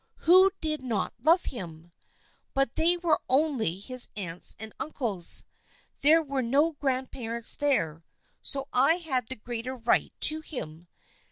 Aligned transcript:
Who 0.21 0.49
did 0.61 0.81
not 0.81 1.13
love 1.21 1.45
him? 1.45 1.91
But 2.55 2.73
they 2.73 2.97
were 2.97 3.21
only 3.29 3.77
his 3.77 4.09
aunts 4.15 4.55
and 4.57 4.73
uncles. 4.79 5.45
There 6.01 6.23
were 6.23 6.41
no 6.41 6.71
grandparents 6.73 7.55
there, 7.55 8.03
so 8.41 8.67
I 8.73 8.95
had 8.95 9.27
the 9.27 9.35
greater 9.35 9.75
right 9.75 10.11
to 10.21 10.39
him. 10.41 10.87